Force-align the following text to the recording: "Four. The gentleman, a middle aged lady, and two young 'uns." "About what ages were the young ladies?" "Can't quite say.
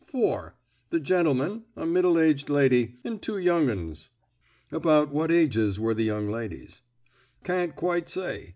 "Four. 0.03 0.55
The 0.89 0.99
gentleman, 0.99 1.65
a 1.75 1.85
middle 1.85 2.17
aged 2.17 2.49
lady, 2.49 2.95
and 3.03 3.21
two 3.21 3.37
young 3.37 3.69
'uns." 3.69 4.09
"About 4.71 5.11
what 5.11 5.31
ages 5.31 5.79
were 5.79 5.93
the 5.93 6.05
young 6.05 6.27
ladies?" 6.27 6.81
"Can't 7.43 7.75
quite 7.75 8.09
say. 8.09 8.49